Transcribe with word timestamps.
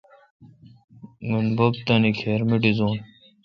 گین 1.25 1.45
بب 1.55 1.73
تانی 1.85 2.11
کھیر 2.17 2.41
می 2.47 2.57
ڈیزوس۔ 2.61 2.99